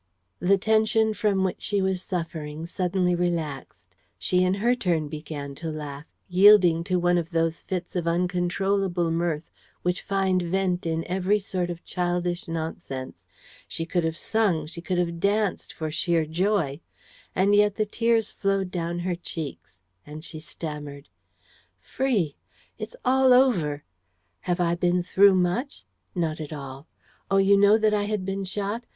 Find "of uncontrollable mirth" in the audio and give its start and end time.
7.95-9.51